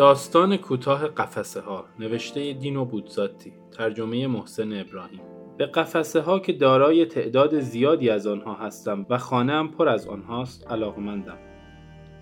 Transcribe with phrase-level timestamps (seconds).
[0.00, 5.20] داستان کوتاه قفسه ها نوشته دینو بودزاتی ترجمه محسن ابراهیم.
[5.58, 10.70] به قفسه ها که دارای تعداد زیادی از آنها هستم و خانه پر از آنهاست
[10.70, 11.38] علاقمندم.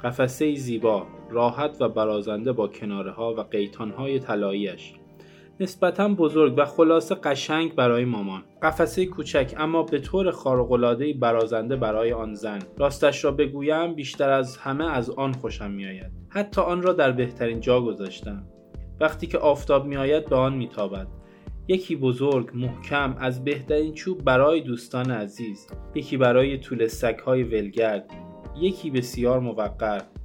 [0.04, 4.94] قفسه زیبا راحت و برازنده با کناره ها و قیتان های طلاییش
[5.60, 8.42] نسبتا بزرگ و خلاصه قشنگ برای مامان.
[8.62, 12.58] قفسه کوچک اما به طور خارق‌العاده‌ای برازنده برای آن زن.
[12.76, 16.12] راستش را بگویم بیشتر از همه از آن خوشم میآید.
[16.28, 18.42] حتی آن را در بهترین جا گذاشتم.
[19.00, 21.06] وقتی که آفتاب میآید به آن میتابد.
[21.68, 25.66] یکی بزرگ محکم از بهترین چوب برای دوستان عزیز.
[25.94, 28.10] یکی برای طول سگهای ولگرد.
[28.60, 29.68] یکی بسیار موقر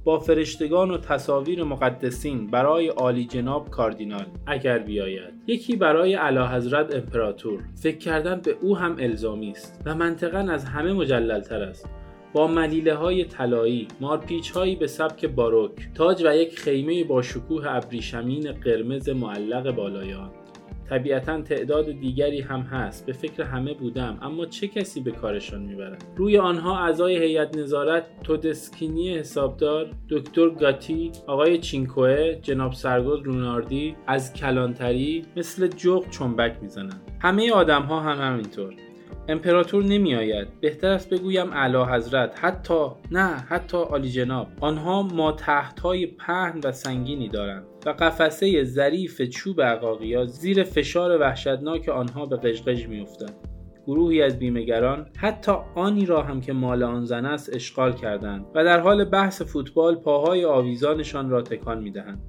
[0.04, 5.34] با فرشتگان و تصاویر مقدسین برای عالی جناب کاردینال اگر بیاید.
[5.46, 7.60] یکی برای اعلی حضرت امپراتور.
[7.82, 11.88] فکر کردن به او هم الزامی است و منطقا از همه مجللتر است.
[12.32, 17.64] با ملیله های طلایی، مارپیچ هایی به سبک باروک، تاج و یک خیمه با شکوه
[17.66, 20.30] ابریشمین قرمز معلق بالای آن.
[20.90, 23.06] طبیعتا تعداد دیگری هم هست.
[23.06, 28.04] به فکر همه بودم اما چه کسی به کارشان می‌برد؟ روی آنها اعضای هیئت نظارت
[28.22, 37.00] تودسکینی حسابدار دکتر گاتی آقای چینکوه جناب سرگوز روناردی از کلانتری مثل جغ چنبک می‌زنند.
[37.20, 38.74] همه آدم ها هم همینطور.
[39.28, 44.48] امپراتور نمی آید بهتر است بگویم اعلی حضرت حتی نه حتی عالی جناب.
[44.60, 51.20] آنها ما تحت های پهن و سنگینی دارند و قفسه ظریف چوب عقاقیا زیر فشار
[51.20, 53.34] وحشتناک آنها به قشقش میافتد.
[53.86, 58.64] گروهی از بیمهگران حتی آنی را هم که مال آن زن است اشغال کردند و
[58.64, 62.22] در حال بحث فوتبال پاهای آویزانشان را تکان می‌دهند.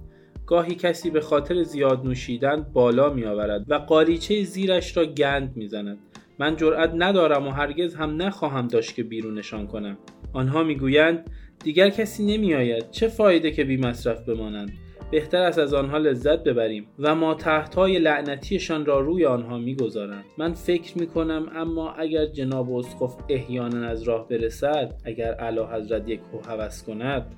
[0.46, 5.68] گاهی کسی به خاطر زیاد نوشیدن بالا می آورد و قاریچه زیرش را گند می
[5.68, 5.98] زند
[6.40, 9.98] من جرأت ندارم و هرگز هم نخواهم داشت که بیرونشان کنم.
[10.34, 11.32] آنها می‌گویند
[11.64, 12.92] دیگر کسی نمیآید.
[12.92, 14.72] چه فایده که بی مصرف بمانند؟
[15.12, 16.88] بهتر است از آنها لذت ببریم.
[17.00, 20.26] و ما تحتهای لعنتیشان را روی آنها می‌گذارند.
[20.38, 26.20] من فکر می‌کنم اما اگر جناب اسقف احیانا از راه برسد اگر اعلی حضرت یک
[26.34, 27.36] هو هوس کند.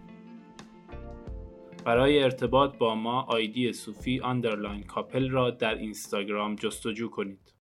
[1.85, 7.56] برای ارتباط با ما ID صوفی underline کاپل را در اینستاگرام جستجو کنید.